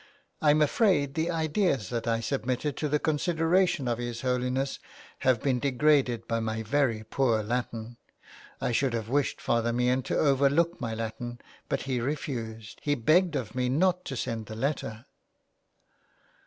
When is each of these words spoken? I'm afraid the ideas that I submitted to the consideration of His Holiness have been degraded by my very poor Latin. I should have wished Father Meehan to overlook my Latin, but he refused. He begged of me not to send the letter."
I'm 0.41 0.63
afraid 0.63 1.13
the 1.13 1.29
ideas 1.29 1.89
that 1.89 2.07
I 2.07 2.21
submitted 2.21 2.75
to 2.77 2.89
the 2.89 2.97
consideration 2.97 3.87
of 3.87 3.99
His 3.99 4.21
Holiness 4.21 4.79
have 5.19 5.43
been 5.43 5.59
degraded 5.59 6.27
by 6.27 6.39
my 6.39 6.63
very 6.63 7.03
poor 7.03 7.43
Latin. 7.43 7.97
I 8.59 8.71
should 8.71 8.93
have 8.93 9.09
wished 9.09 9.39
Father 9.39 9.71
Meehan 9.71 10.01
to 10.05 10.17
overlook 10.17 10.81
my 10.81 10.95
Latin, 10.95 11.37
but 11.69 11.83
he 11.83 12.01
refused. 12.01 12.79
He 12.81 12.95
begged 12.95 13.35
of 13.35 13.53
me 13.53 13.69
not 13.69 14.03
to 14.05 14.17
send 14.17 14.47
the 14.47 14.55
letter." 14.55 15.05